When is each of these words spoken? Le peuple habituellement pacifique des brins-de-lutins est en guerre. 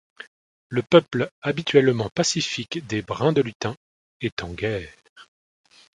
Le 0.69 0.81
peuple 0.81 1.29
habituellement 1.43 2.09
pacifique 2.09 2.83
des 2.87 3.03
brins-de-lutins 3.03 3.75
est 4.19 4.41
en 4.41 4.49
guerre. 4.51 4.89